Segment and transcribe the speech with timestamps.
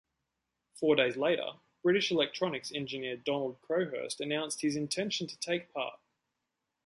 [0.73, 5.99] Four days later, British electronics engineer Donald Crowhurst announced his intention to take part.